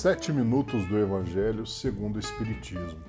Sete 0.00 0.32
minutos 0.32 0.86
do 0.86 0.96
Evangelho 0.96 1.66
segundo 1.66 2.14
o 2.14 2.18
Espiritismo. 2.20 3.00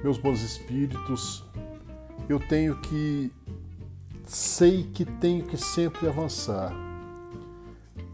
Meus 0.00 0.16
bons 0.16 0.40
espíritos, 0.40 1.44
eu 2.28 2.38
tenho 2.38 2.80
que. 2.82 3.32
Sei 4.24 4.84
que 4.84 5.04
tenho 5.04 5.44
que 5.44 5.56
sempre 5.56 6.06
avançar. 6.06 6.72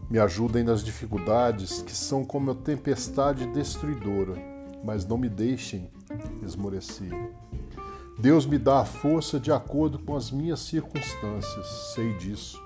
Me 0.09 0.17
ajudem 0.17 0.63
nas 0.63 0.83
dificuldades 0.83 1.83
que 1.83 1.95
são 1.95 2.25
como 2.25 2.49
a 2.49 2.55
tempestade 2.55 3.45
destruidora, 3.45 4.33
mas 4.83 5.05
não 5.05 5.19
me 5.19 5.29
deixem 5.29 5.91
esmorecer. 6.41 7.13
Deus 8.17 8.47
me 8.47 8.57
dá 8.57 8.79
a 8.79 8.85
força 8.85 9.39
de 9.39 9.51
acordo 9.51 9.99
com 9.99 10.15
as 10.15 10.31
minhas 10.31 10.61
circunstâncias, 10.61 11.67
sei 11.93 12.17
disso. 12.17 12.59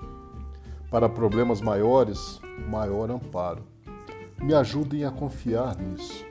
Para 0.90 1.10
problemas 1.10 1.60
maiores, 1.60 2.40
maior 2.70 3.10
amparo 3.10 3.73
me 4.44 4.52
ajudem 4.52 5.06
a 5.06 5.10
confiar 5.10 5.74
nisso. 5.78 6.22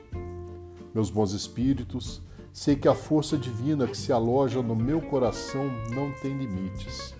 Meus 0.94 1.10
bons 1.10 1.32
espíritos, 1.32 2.22
sei 2.52 2.76
que 2.76 2.86
a 2.86 2.94
força 2.94 3.36
divina 3.36 3.88
que 3.88 3.96
se 3.96 4.12
aloja 4.12 4.62
no 4.62 4.76
meu 4.76 5.00
coração 5.00 5.64
não 5.90 6.12
tem 6.22 6.38
limites. 6.38 7.12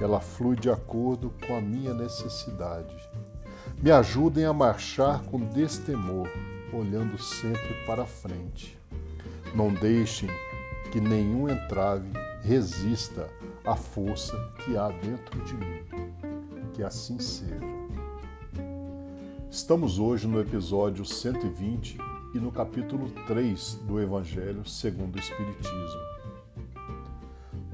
Ela 0.00 0.20
flui 0.20 0.56
de 0.56 0.70
acordo 0.70 1.30
com 1.46 1.54
a 1.54 1.60
minha 1.60 1.92
necessidade. 1.92 2.96
Me 3.82 3.90
ajudem 3.90 4.46
a 4.46 4.52
marchar 4.54 5.22
com 5.24 5.38
destemor, 5.38 6.26
olhando 6.72 7.18
sempre 7.18 7.74
para 7.84 8.06
frente. 8.06 8.78
Não 9.54 9.74
deixem 9.74 10.30
que 10.90 11.02
nenhum 11.02 11.50
entrave 11.50 12.08
resista 12.42 13.28
à 13.62 13.76
força 13.76 14.34
que 14.64 14.74
há 14.74 14.88
dentro 14.88 15.38
de 15.44 15.52
mim. 15.52 15.82
Que 16.72 16.82
assim 16.82 17.18
seja. 17.18 17.73
Estamos 19.54 20.00
hoje 20.00 20.26
no 20.26 20.40
episódio 20.40 21.04
120 21.04 21.96
e 22.34 22.38
no 22.40 22.50
capítulo 22.50 23.08
3 23.24 23.74
do 23.86 24.00
Evangelho 24.00 24.68
segundo 24.68 25.14
o 25.14 25.18
Espiritismo. 25.20 26.00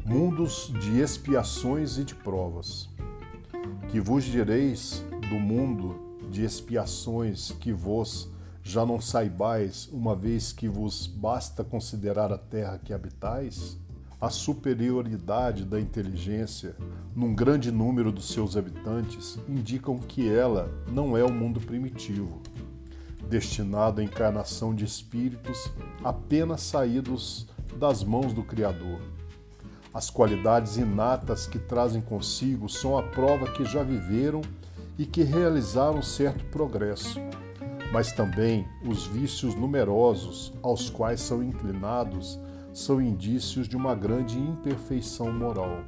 Mundos 0.05 0.70
de 0.78 1.00
expiações 1.00 1.97
e 1.97 2.05
de 2.05 2.14
provas. 2.14 2.87
Que 3.91 3.98
vos 3.98 4.25
direis 4.25 5.03
do 5.31 5.37
mundo 5.37 6.19
de 6.31 6.45
expiações 6.45 7.50
que 7.53 7.72
vos 7.72 8.31
já 8.62 8.84
não 8.84 9.00
saibais, 9.00 9.89
uma 9.91 10.15
vez 10.15 10.53
que 10.53 10.69
vos 10.69 11.06
basta 11.06 11.65
considerar 11.65 12.31
a 12.31 12.37
terra 12.37 12.78
que 12.78 12.92
habitais? 12.92 13.78
A 14.21 14.29
superioridade 14.29 15.65
da 15.65 15.81
inteligência 15.81 16.77
num 17.17 17.35
grande 17.35 17.73
número 17.73 18.13
dos 18.13 18.29
seus 18.29 18.55
habitantes 18.55 19.39
indicam 19.49 19.99
que 19.99 20.29
ela 20.29 20.71
não 20.93 21.17
é 21.17 21.25
o 21.25 21.29
um 21.29 21.33
mundo 21.33 21.59
primitivo, 21.59 22.39
destinado 23.31 24.03
à 24.03 24.05
encarnação 24.05 24.75
de 24.75 24.85
espíritos 24.85 25.73
apenas 26.05 26.61
saídos 26.61 27.47
das 27.79 28.05
mãos 28.05 28.35
do 28.35 28.43
Criador. 28.43 29.01
As 29.93 30.11
qualidades 30.11 30.77
inatas 30.77 31.47
que 31.47 31.59
trazem 31.59 32.03
consigo 32.03 32.69
são 32.69 32.99
a 32.99 33.03
prova 33.03 33.51
que 33.51 33.65
já 33.65 33.83
viveram 33.83 34.43
e 34.99 35.07
que 35.07 35.23
realizaram 35.23 36.03
certo 36.03 36.45
progresso, 36.47 37.19
mas 37.91 38.12
também 38.12 38.69
os 38.87 39.07
vícios 39.07 39.55
numerosos 39.55 40.53
aos 40.62 40.91
quais 40.91 41.23
são 41.23 41.43
inclinados 41.43 42.39
são 42.73 43.01
indícios 43.01 43.69
de 43.69 43.77
uma 43.77 43.95
grande 43.95 44.39
imperfeição 44.39 45.33
moral. 45.33 45.83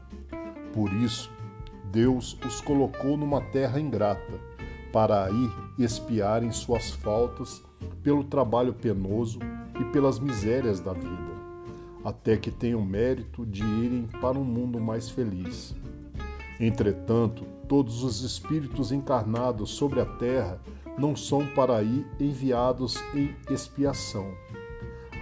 Por 0.72 0.92
isso, 0.92 1.30
Deus 1.90 2.38
os 2.46 2.60
colocou 2.60 3.16
numa 3.16 3.40
terra 3.40 3.80
ingrata, 3.80 4.40
para 4.92 5.24
aí 5.24 5.50
expiarem 5.78 6.50
suas 6.50 6.90
faltas 6.90 7.62
pelo 8.02 8.24
trabalho 8.24 8.74
penoso 8.74 9.38
e 9.80 9.84
pelas 9.86 10.18
misérias 10.18 10.80
da 10.80 10.92
vida, 10.92 11.32
até 12.04 12.36
que 12.36 12.50
tenham 12.50 12.84
mérito 12.84 13.46
de 13.46 13.62
irem 13.62 14.06
para 14.20 14.38
um 14.38 14.44
mundo 14.44 14.80
mais 14.80 15.08
feliz. 15.08 15.74
Entretanto, 16.60 17.44
todos 17.68 18.02
os 18.02 18.22
espíritos 18.22 18.92
encarnados 18.92 19.70
sobre 19.70 20.00
a 20.00 20.06
terra 20.06 20.60
não 20.98 21.16
são 21.16 21.46
para 21.46 21.76
aí 21.76 22.06
enviados 22.20 22.96
em 23.14 23.34
expiação 23.50 24.30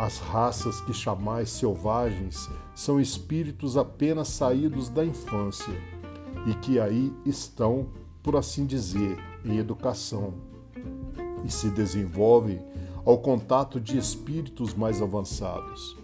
as 0.00 0.18
raças 0.18 0.80
que 0.80 0.94
chamais 0.94 1.50
selvagens 1.50 2.48
são 2.74 2.98
espíritos 2.98 3.76
apenas 3.76 4.28
saídos 4.28 4.88
da 4.88 5.04
infância 5.04 5.74
e 6.46 6.54
que 6.54 6.80
aí 6.80 7.12
estão, 7.26 7.86
por 8.22 8.34
assim 8.34 8.64
dizer, 8.64 9.18
em 9.44 9.58
educação 9.58 10.32
e 11.44 11.52
se 11.52 11.68
desenvolvem 11.68 12.64
ao 13.04 13.18
contato 13.18 13.78
de 13.78 13.98
espíritos 13.98 14.72
mais 14.72 15.02
avançados. 15.02 15.98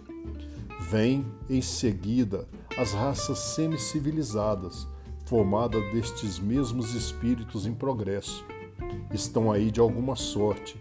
Vêm 0.91 1.25
em 1.49 1.63
seguida 1.63 2.47
as 2.77 2.93
raças 2.93 3.39
semi-civilizadas, 3.39 4.87
formadas 5.25 5.81
destes 5.91 6.37
mesmos 6.37 6.93
espíritos 6.93 7.65
em 7.65 7.73
progresso. 7.73 8.45
Estão 9.11 9.51
aí 9.51 9.71
de 9.71 9.79
alguma 9.79 10.15
sorte 10.15 10.79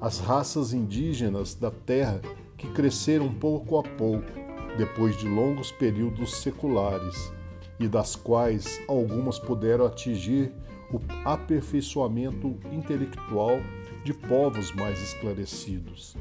as 0.00 0.18
raças 0.18 0.72
indígenas 0.72 1.54
da 1.54 1.70
terra 1.70 2.22
que 2.60 2.68
cresceram 2.68 3.32
pouco 3.32 3.78
a 3.78 3.82
pouco, 3.82 4.30
depois 4.76 5.16
de 5.16 5.26
longos 5.26 5.72
períodos 5.72 6.36
seculares, 6.42 7.32
e 7.78 7.88
das 7.88 8.14
quais 8.14 8.78
algumas 8.86 9.38
puderam 9.38 9.86
atingir 9.86 10.52
o 10.92 11.00
aperfeiçoamento 11.24 12.54
intelectual 12.70 13.58
de 14.04 14.12
povos 14.12 14.74
mais 14.74 15.00
esclarecidos. 15.00 16.14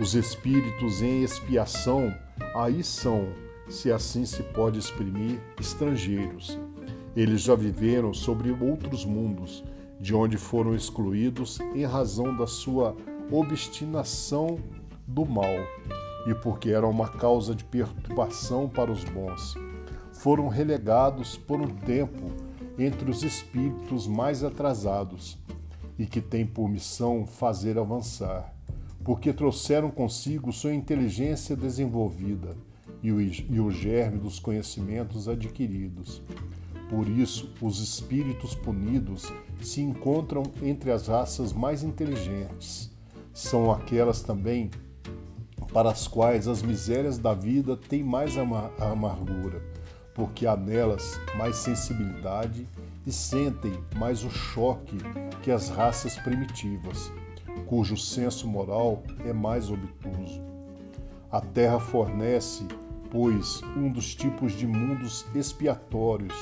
Os 0.00 0.16
espíritos 0.16 1.00
em 1.00 1.22
expiação 1.22 2.12
aí 2.56 2.82
são, 2.82 3.28
se 3.68 3.92
assim 3.92 4.26
se 4.26 4.42
pode 4.42 4.80
exprimir, 4.80 5.38
estrangeiros. 5.60 6.58
Eles 7.14 7.42
já 7.42 7.54
viveram 7.54 8.12
sobre 8.12 8.50
outros 8.50 9.04
mundos, 9.04 9.62
de 10.00 10.12
onde 10.12 10.36
foram 10.36 10.74
excluídos 10.74 11.60
em 11.72 11.84
razão 11.84 12.36
da 12.36 12.48
sua 12.48 12.96
obstinação 13.30 14.58
do 15.06 15.24
mal 15.24 15.54
e 16.26 16.34
porque 16.34 16.70
era 16.70 16.86
uma 16.86 17.08
causa 17.08 17.54
de 17.54 17.64
perturbação 17.64 18.68
para 18.68 18.90
os 18.90 19.04
bons. 19.04 19.54
Foram 20.12 20.48
relegados 20.48 21.36
por 21.36 21.60
um 21.60 21.68
tempo 21.68 22.30
entre 22.78 23.10
os 23.10 23.22
espíritos 23.22 24.06
mais 24.06 24.44
atrasados 24.44 25.38
e 25.98 26.06
que 26.06 26.20
têm 26.20 26.46
por 26.46 26.68
missão 26.68 27.26
fazer 27.26 27.78
avançar, 27.78 28.54
porque 29.04 29.32
trouxeram 29.32 29.90
consigo 29.90 30.52
sua 30.52 30.74
inteligência 30.74 31.56
desenvolvida 31.56 32.56
e 33.02 33.10
o, 33.12 33.20
e 33.20 33.60
o 33.60 33.70
germe 33.70 34.18
dos 34.18 34.38
conhecimentos 34.38 35.28
adquiridos. 35.28 36.22
Por 36.88 37.08
isso, 37.08 37.52
os 37.60 37.80
espíritos 37.80 38.54
punidos 38.54 39.32
se 39.60 39.80
encontram 39.80 40.42
entre 40.62 40.90
as 40.90 41.08
raças 41.08 41.52
mais 41.52 41.82
inteligentes. 41.82 42.90
São 43.32 43.72
aquelas 43.72 44.22
também 44.22 44.70
para 45.72 45.90
as 45.90 46.06
quais 46.06 46.46
as 46.46 46.62
misérias 46.62 47.18
da 47.18 47.32
vida 47.32 47.76
têm 47.76 48.04
mais 48.04 48.36
amargura, 48.36 49.62
porque 50.14 50.46
há 50.46 50.56
nelas 50.56 51.18
mais 51.36 51.56
sensibilidade 51.56 52.66
e 53.06 53.12
sentem 53.12 53.72
mais 53.96 54.22
o 54.22 54.30
choque 54.30 54.98
que 55.42 55.50
as 55.50 55.70
raças 55.70 56.16
primitivas, 56.16 57.10
cujo 57.66 57.96
senso 57.96 58.46
moral 58.46 59.02
é 59.24 59.32
mais 59.32 59.70
obtuso. 59.70 60.42
A 61.30 61.40
Terra 61.40 61.80
fornece, 61.80 62.66
pois, 63.10 63.62
um 63.74 63.90
dos 63.90 64.14
tipos 64.14 64.52
de 64.52 64.66
mundos 64.66 65.24
expiatórios, 65.34 66.34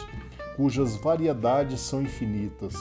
cujas 0.57 0.97
variedades 0.97 1.81
são 1.81 2.03
infinitas, 2.03 2.75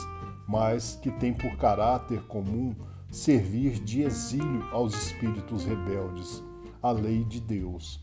mas 0.48 1.00
que 1.02 1.12
tem 1.12 1.32
por 1.32 1.56
caráter 1.58 2.22
comum 2.24 2.76
servir 3.12 3.80
de 3.80 4.04
exílio 4.04 4.64
aos 4.72 4.94
espíritos 4.94 5.66
rebeldes, 5.66 6.44
à 6.82 6.92
lei 6.92 7.24
de 7.24 7.40
Deus. 7.40 8.00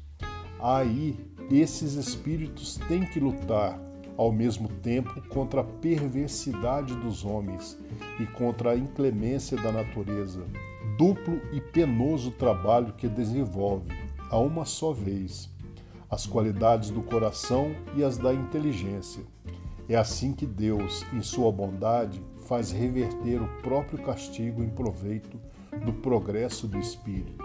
Aí, 0.60 1.16
esses 1.50 1.94
espíritos 1.94 2.76
têm 2.88 3.04
que 3.04 3.20
lutar 3.20 3.80
ao 4.16 4.32
mesmo 4.32 4.68
tempo 4.68 5.20
contra 5.28 5.60
a 5.60 5.64
perversidade 5.64 6.94
dos 6.96 7.24
homens 7.24 7.78
e 8.18 8.26
contra 8.26 8.70
a 8.70 8.76
inclemência 8.76 9.56
da 9.56 9.70
natureza. 9.70 10.42
Duplo 10.96 11.40
e 11.52 11.60
penoso 11.60 12.30
trabalho 12.30 12.94
que 12.94 13.08
desenvolve, 13.08 13.90
a 14.30 14.38
uma 14.38 14.64
só 14.64 14.92
vez, 14.92 15.50
as 16.10 16.26
qualidades 16.26 16.90
do 16.90 17.02
coração 17.02 17.74
e 17.94 18.02
as 18.02 18.16
da 18.16 18.32
inteligência. 18.32 19.22
É 19.88 19.94
assim 19.94 20.32
que 20.32 20.46
Deus, 20.46 21.04
em 21.12 21.20
sua 21.20 21.52
bondade, 21.52 22.20
faz 22.46 22.72
reverter 22.72 23.42
o 23.42 23.48
próprio 23.62 24.02
castigo 24.02 24.62
em 24.62 24.68
proveito 24.68 25.38
do 25.84 25.92
progresso 25.92 26.66
do 26.66 26.78
espírito. 26.78 27.44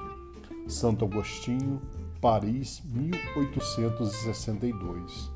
Santo 0.67 1.05
Agostinho, 1.05 1.81
Paris, 2.21 2.81
1862. 2.85 5.31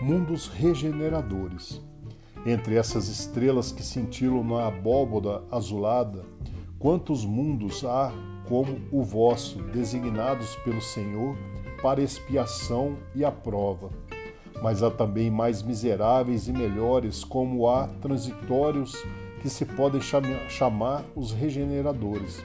Mundos 0.00 0.46
regeneradores. 0.48 1.82
Entre 2.46 2.76
essas 2.76 3.08
estrelas 3.08 3.72
que 3.72 3.82
cintilam 3.82 4.44
na 4.44 4.68
abóboda 4.68 5.42
azulada, 5.50 6.24
Quantos 6.78 7.24
mundos 7.24 7.84
há 7.84 8.12
como 8.48 8.78
o 8.92 9.02
vosso, 9.02 9.60
designados 9.64 10.54
pelo 10.56 10.80
Senhor 10.80 11.36
para 11.82 12.00
expiação 12.00 12.96
e 13.16 13.24
a 13.24 13.32
prova? 13.32 13.90
Mas 14.62 14.82
há 14.82 14.90
também 14.90 15.30
mais 15.30 15.62
miseráveis 15.62 16.48
e 16.48 16.52
melhores, 16.52 17.22
como 17.22 17.68
há 17.68 17.88
transitórios 18.00 18.92
que 19.40 19.48
se 19.48 19.64
podem 19.64 20.00
chamar 20.48 21.04
os 21.14 21.32
regeneradores. 21.32 22.42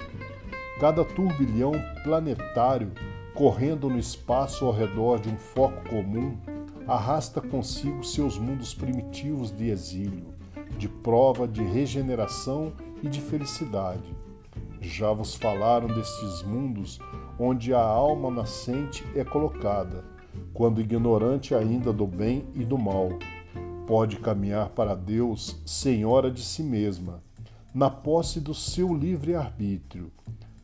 Cada 0.80 1.04
turbilhão 1.04 1.72
planetário 2.04 2.92
correndo 3.34 3.90
no 3.90 3.98
espaço 3.98 4.66
ao 4.66 4.72
redor 4.72 5.20
de 5.20 5.30
um 5.30 5.38
foco 5.38 5.90
comum 5.90 6.38
arrasta 6.88 7.42
consigo 7.42 8.04
seus 8.04 8.38
mundos 8.38 8.74
primitivos 8.74 9.52
de 9.52 9.70
exílio, 9.70 10.34
de 10.78 10.88
prova, 10.88 11.48
de 11.48 11.64
regeneração 11.64 12.74
e 13.02 13.08
de 13.08 13.22
felicidade. 13.22 14.14
Já 14.82 15.14
vos 15.14 15.34
falaram 15.36 15.88
destes 15.88 16.44
mundos 16.44 17.00
onde 17.40 17.74
a 17.74 17.82
alma 17.82 18.30
nascente 18.30 19.06
é 19.16 19.24
colocada, 19.24 20.04
quando 20.54 20.80
ignorante 20.80 21.56
ainda 21.56 21.92
do 21.92 22.06
bem 22.06 22.46
e 22.54 22.64
do 22.64 22.78
mal. 22.78 23.10
Pode 23.88 24.18
caminhar 24.18 24.70
para 24.70 24.96
Deus 24.96 25.62
senhora 25.66 26.32
de 26.32 26.42
si 26.44 26.64
mesma, 26.64 27.22
na 27.74 27.90
posse 27.90 28.40
do 28.40 28.54
seu 28.54 28.94
livre-arbítrio. 28.94 30.12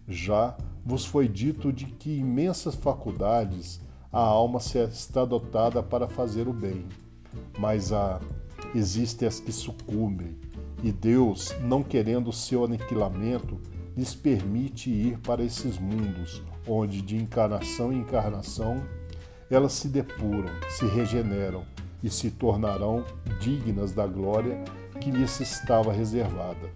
Já 0.07 0.55
vos 0.85 1.05
foi 1.05 1.27
dito 1.27 1.73
de 1.73 1.85
que 1.85 2.17
imensas 2.17 2.75
faculdades 2.75 3.81
a 4.11 4.21
alma 4.21 4.59
se 4.59 4.79
está 4.79 5.25
dotada 5.25 5.83
para 5.83 6.07
fazer 6.07 6.47
o 6.47 6.53
bem, 6.53 6.85
mas 7.59 7.91
há 7.91 8.19
existem 8.73 9.27
as 9.27 9.39
que 9.39 9.51
sucumbem, 9.51 10.35
e 10.83 10.91
Deus, 10.91 11.53
não 11.61 11.83
querendo 11.83 12.29
o 12.29 12.33
seu 12.33 12.63
aniquilamento, 12.63 13.59
lhes 13.95 14.15
permite 14.15 14.89
ir 14.89 15.19
para 15.19 15.43
esses 15.43 15.77
mundos, 15.77 16.41
onde 16.67 17.01
de 17.01 17.17
encarnação 17.17 17.91
em 17.91 17.99
encarnação 17.99 18.81
elas 19.49 19.73
se 19.73 19.87
depuram, 19.87 20.49
se 20.69 20.85
regeneram 20.85 21.63
e 22.03 22.09
se 22.09 22.29
tornarão 22.31 23.03
dignas 23.39 23.91
da 23.91 24.05
glória 24.05 24.63
que 25.01 25.11
lhes 25.11 25.39
estava 25.39 25.91
reservada. 25.91 26.69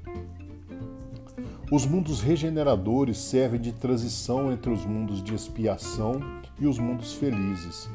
Os 1.71 1.85
mundos 1.85 2.21
regeneradores 2.21 3.17
servem 3.17 3.59
de 3.59 3.71
transição 3.71 4.51
entre 4.51 4.71
os 4.71 4.85
mundos 4.85 5.23
de 5.23 5.33
expiação 5.33 6.19
e 6.59 6.67
os 6.67 6.77
mundos 6.77 7.13
felizes. 7.13 7.89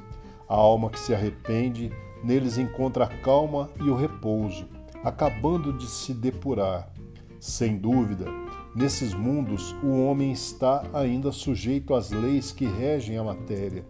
A 0.48 0.54
alma 0.54 0.90
que 0.90 0.98
se 0.98 1.14
arrepende 1.14 1.92
neles 2.22 2.58
encontra 2.58 3.04
a 3.04 3.08
calma 3.08 3.70
e 3.80 3.88
o 3.88 3.96
repouso, 3.96 4.66
acabando 5.04 5.72
de 5.72 5.86
se 5.86 6.12
depurar. 6.12 6.90
Sem 7.38 7.76
dúvida, 7.76 8.26
nesses 8.74 9.14
mundos 9.14 9.72
o 9.82 10.04
homem 10.04 10.32
está 10.32 10.82
ainda 10.92 11.30
sujeito 11.30 11.94
às 11.94 12.10
leis 12.10 12.50
que 12.50 12.66
regem 12.66 13.16
a 13.16 13.22
matéria. 13.22 13.84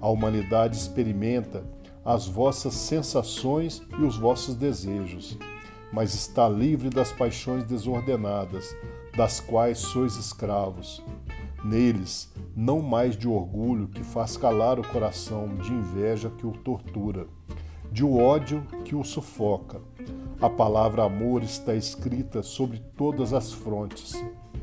A 0.00 0.08
humanidade 0.08 0.76
experimenta 0.76 1.64
as 2.04 2.26
vossas 2.26 2.74
sensações 2.74 3.82
e 3.98 4.02
os 4.02 4.16
vossos 4.16 4.54
desejos, 4.54 5.36
mas 5.92 6.14
está 6.14 6.48
livre 6.48 6.88
das 6.88 7.12
paixões 7.12 7.64
desordenadas, 7.64 8.74
das 9.16 9.40
quais 9.40 9.78
sois 9.78 10.16
escravos. 10.16 11.02
Neles, 11.64 12.32
não 12.54 12.80
mais 12.80 13.16
de 13.16 13.26
orgulho 13.26 13.88
que 13.88 14.04
faz 14.04 14.36
calar 14.36 14.78
o 14.78 14.86
coração, 14.86 15.48
de 15.56 15.72
inveja 15.72 16.30
que 16.30 16.46
o 16.46 16.52
tortura, 16.52 17.26
de 17.90 18.04
ódio 18.04 18.64
que 18.84 18.94
o 18.94 19.02
sufoca. 19.02 19.80
A 20.40 20.48
palavra 20.48 21.02
amor 21.02 21.42
está 21.42 21.74
escrita 21.74 22.42
sobre 22.42 22.78
todas 22.96 23.32
as 23.32 23.52
frontes. 23.52 24.14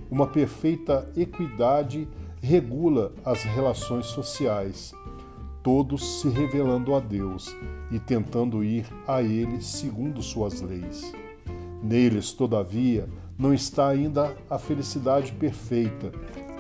Uma 0.10 0.28
perfeita 0.28 1.12
equidade 1.18 2.08
regula 2.42 3.12
as 3.26 3.44
relações 3.44 4.06
sociais, 4.06 4.94
todos 5.66 6.22
se 6.22 6.30
revelando 6.30 6.94
a 6.94 7.00
Deus 7.00 7.58
e 7.90 7.98
tentando 7.98 8.64
ir 8.64 8.86
a 9.08 9.24
Ele 9.24 9.60
segundo 9.60 10.22
suas 10.22 10.62
leis. 10.62 11.12
Neles, 11.82 12.34
todavia, 12.34 13.10
não 13.36 13.52
está 13.52 13.88
ainda 13.88 14.38
a 14.48 14.60
felicidade 14.60 15.32
perfeita, 15.32 16.12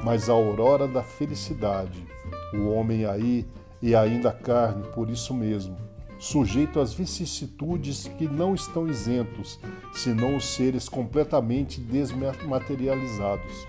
mas 0.03 0.27
a 0.27 0.33
aurora 0.33 0.87
da 0.87 1.03
felicidade. 1.03 2.03
O 2.51 2.71
homem 2.71 3.05
aí 3.05 3.45
é 3.83 3.93
ainda 3.93 4.31
carne, 4.31 4.81
por 4.95 5.07
isso 5.07 5.35
mesmo, 5.35 5.77
sujeito 6.17 6.79
às 6.79 6.91
vicissitudes 6.91 8.07
que 8.07 8.27
não 8.27 8.55
estão 8.55 8.87
isentos, 8.87 9.59
senão 9.93 10.35
os 10.35 10.45
seres 10.45 10.89
completamente 10.89 11.79
desmaterializados. 11.79 13.67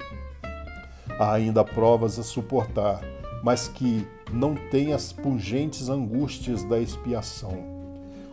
Há 1.19 1.35
ainda 1.35 1.62
provas 1.62 2.19
a 2.19 2.23
suportar, 2.23 3.03
mas 3.44 3.69
que 3.69 4.06
não 4.32 4.55
têm 4.55 4.93
as 4.93 5.12
pungentes 5.12 5.88
angústias 5.88 6.64
da 6.64 6.81
expiação. 6.81 7.76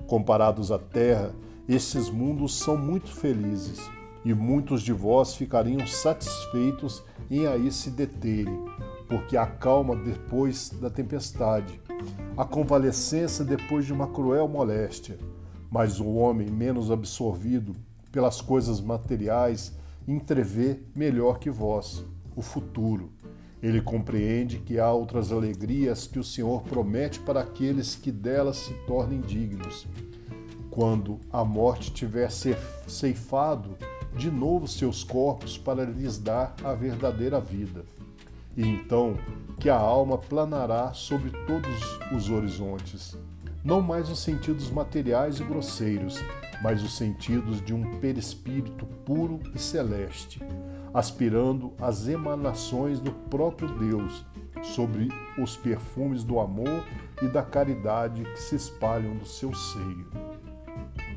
Comparados 0.07 0.71
à 0.71 0.79
terra, 0.79 1.33
esses 1.67 2.09
mundos 2.09 2.57
são 2.59 2.75
muito 2.75 3.11
felizes 3.11 3.79
e 4.25 4.33
muitos 4.33 4.81
de 4.81 4.93
vós 4.93 5.35
ficariam 5.35 5.85
satisfeitos 5.85 7.03
em 7.29 7.47
aí 7.47 7.71
se 7.71 7.89
deterem, 7.89 8.65
porque 9.07 9.37
a 9.37 9.45
calma 9.45 9.95
depois 9.95 10.69
da 10.69 10.89
tempestade, 10.89 11.79
a 12.35 12.45
convalescença 12.45 13.43
depois 13.43 13.85
de 13.85 13.93
uma 13.93 14.07
cruel 14.07 14.47
moléstia. 14.47 15.17
Mas 15.69 15.99
o 15.99 16.07
homem 16.07 16.49
menos 16.49 16.91
absorvido 16.91 17.75
pelas 18.11 18.39
coisas 18.41 18.79
materiais 18.79 19.73
entrevê 20.07 20.79
melhor 20.95 21.39
que 21.39 21.49
vós 21.49 22.05
o 22.35 22.41
futuro. 22.41 23.11
Ele 23.63 23.81
compreende 23.81 24.59
que 24.59 24.77
há 24.77 24.91
outras 24.91 25.31
alegrias 25.31 26.05
que 26.05 26.19
o 26.19 26.23
Senhor 26.23 26.61
promete 26.63 27.21
para 27.21 27.39
aqueles 27.39 27.95
que 27.95 28.11
delas 28.11 28.57
se 28.57 28.73
tornem 28.85 29.21
dignos. 29.21 29.87
Quando 30.69 31.17
a 31.31 31.45
morte 31.45 31.89
tiver 31.93 32.29
ceifado 32.29 33.77
de 34.17 34.29
novo 34.29 34.67
seus 34.67 35.01
corpos 35.01 35.57
para 35.57 35.85
lhes 35.85 36.17
dar 36.17 36.53
a 36.61 36.73
verdadeira 36.73 37.39
vida. 37.39 37.85
E 38.57 38.67
então 38.67 39.17
que 39.59 39.69
a 39.69 39.77
alma 39.77 40.17
planará 40.17 40.93
sobre 40.93 41.31
todos 41.47 41.99
os 42.15 42.29
horizontes, 42.29 43.17
não 43.63 43.81
mais 43.81 44.09
os 44.09 44.19
sentidos 44.19 44.69
materiais 44.69 45.39
e 45.39 45.43
grosseiros, 45.43 46.19
mas 46.61 46.83
os 46.83 46.97
sentidos 46.97 47.63
de 47.63 47.73
um 47.73 47.99
perispírito 47.99 48.85
puro 49.05 49.39
e 49.55 49.59
celeste, 49.59 50.41
aspirando 50.93 51.73
às 51.79 52.07
emanações 52.07 52.99
do 52.99 53.11
próprio 53.11 53.67
Deus 53.79 54.25
sobre 54.61 55.09
os 55.37 55.57
perfumes 55.57 56.23
do 56.23 56.39
amor 56.39 56.85
e 57.21 57.27
da 57.27 57.41
caridade 57.41 58.23
que 58.23 58.39
se 58.39 58.55
espalham 58.55 59.15
do 59.15 59.25
seu 59.25 59.53
seio. 59.53 60.07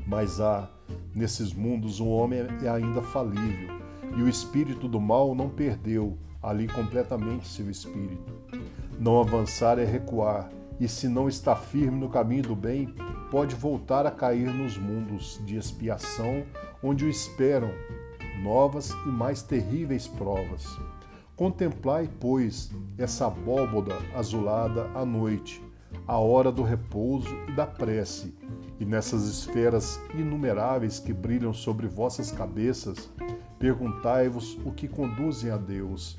Mas 0.05 0.39
há 0.39 0.69
Nesses 1.17 1.51
mundos, 1.51 1.99
o 1.99 2.05
homem 2.05 2.41
é 2.63 2.69
ainda 2.69 3.01
falível 3.01 3.75
e 4.15 4.21
o 4.21 4.29
espírito 4.29 4.87
do 4.87 5.01
mal 5.01 5.33
não 5.33 5.49
perdeu 5.49 6.15
ali 6.43 6.67
completamente 6.67 7.47
seu 7.47 7.71
espírito. 7.71 8.33
Não 8.99 9.19
avançar 9.19 9.79
é 9.79 9.83
recuar, 9.83 10.47
e 10.79 10.87
se 10.87 11.07
não 11.07 11.27
está 11.27 11.55
firme 11.55 11.99
no 11.99 12.07
caminho 12.07 12.43
do 12.43 12.55
bem, 12.55 12.93
pode 13.31 13.55
voltar 13.55 14.05
a 14.05 14.11
cair 14.11 14.53
nos 14.53 14.77
mundos 14.77 15.41
de 15.43 15.57
expiação, 15.57 16.43
onde 16.83 17.03
o 17.03 17.09
esperam 17.09 17.71
novas 18.41 18.91
e 19.05 19.09
mais 19.09 19.41
terríveis 19.41 20.07
provas. 20.07 20.65
Contemplai, 21.35 22.09
pois, 22.19 22.71
essa 22.97 23.27
abóboda 23.27 23.95
azulada 24.15 24.89
à 24.95 25.05
noite, 25.05 25.63
a 26.07 26.17
hora 26.17 26.51
do 26.51 26.63
repouso 26.63 27.29
e 27.47 27.51
da 27.51 27.65
prece, 27.65 28.33
e 28.79 28.85
nessas 28.85 29.27
esferas 29.27 29.99
inumeráveis 30.13 30.99
que 30.99 31.13
brilham 31.13 31.53
sobre 31.53 31.87
vossas 31.87 32.31
cabeças, 32.31 33.09
perguntai-vos 33.59 34.57
o 34.65 34.71
que 34.71 34.87
conduzem 34.87 35.51
a 35.51 35.57
Deus, 35.57 36.17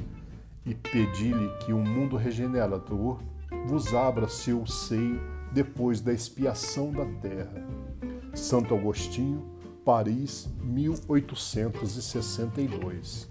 e 0.65 0.75
pedi-lhe 0.75 1.49
que 1.65 1.73
o 1.73 1.79
um 1.79 1.85
mundo 1.85 2.17
regenerador 2.17 3.19
vos 3.67 3.95
abra 3.95 4.29
seu 4.29 4.67
seio 4.67 5.21
depois 5.53 6.01
da 6.01 6.13
expiação 6.13 6.93
da 6.93 7.07
terra. 7.21 7.67
Santo 8.35 8.75
Agostinho, 8.75 9.43
Paris, 9.85 10.49
1862. 10.61 13.29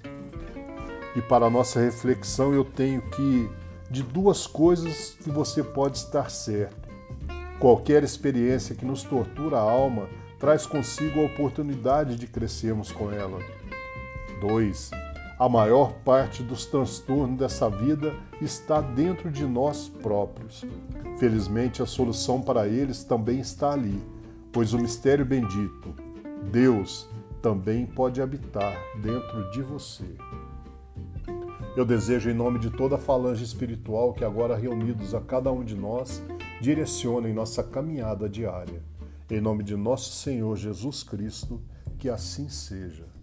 E 1.15 1.21
para 1.21 1.49
nossa 1.49 1.79
reflexão 1.79 2.53
eu 2.53 2.65
tenho 2.65 3.01
que 3.01 3.49
de 3.89 4.03
duas 4.03 4.45
coisas 4.45 5.15
que 5.23 5.31
você 5.31 5.63
pode 5.63 5.97
estar 5.97 6.29
certo 6.29 6.87
Qualquer 7.59 8.03
experiência 8.03 8.75
que 8.75 8.85
nos 8.85 9.01
tortura 9.01 9.57
a 9.57 9.61
alma 9.61 10.07
traz 10.39 10.67
consigo 10.67 11.19
a 11.19 11.25
oportunidade 11.25 12.15
de 12.15 12.27
crescermos 12.27 12.91
com 12.91 13.11
ela. 13.11 13.39
2. 14.39 14.91
A 15.39 15.49
maior 15.49 15.93
parte 16.05 16.43
dos 16.43 16.67
transtornos 16.67 17.39
dessa 17.39 17.67
vida 17.67 18.13
está 18.39 18.79
dentro 18.79 19.31
de 19.31 19.43
nós 19.43 19.89
próprios. 19.89 20.63
Felizmente, 21.17 21.81
a 21.81 21.87
solução 21.87 22.41
para 22.41 22.67
eles 22.67 23.03
também 23.03 23.39
está 23.39 23.71
ali, 23.71 23.99
pois 24.51 24.73
o 24.73 24.77
mistério 24.77 25.25
bendito, 25.25 25.95
Deus, 26.51 27.09
também 27.41 27.85
pode 27.85 28.21
habitar 28.21 28.75
dentro 29.01 29.49
de 29.51 29.61
você. 29.61 30.05
Eu 31.75 31.85
desejo, 31.85 32.29
em 32.29 32.33
nome 32.33 32.59
de 32.59 32.71
toda 32.71 32.95
a 32.95 32.99
falange 32.99 33.43
espiritual 33.43 34.13
que 34.13 34.23
agora 34.23 34.55
reunidos 34.55 35.13
a 35.13 35.21
cada 35.21 35.51
um 35.51 35.63
de 35.63 35.75
nós, 35.75 36.23
direcionem 36.59 37.33
nossa 37.33 37.63
caminhada 37.63 38.27
diária. 38.27 38.81
Em 39.29 39.39
nome 39.39 39.63
de 39.63 39.75
nosso 39.75 40.11
Senhor 40.13 40.55
Jesus 40.55 41.03
Cristo, 41.03 41.61
que 41.99 42.09
assim 42.09 42.49
seja. 42.49 43.16